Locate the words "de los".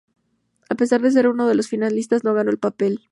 1.47-1.67